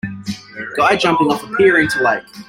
Guy 0.77 0.95
jumping 0.95 1.27
off 1.31 1.43
a 1.43 1.47
pier 1.57 1.79
into 1.79 2.01
lake. 2.01 2.23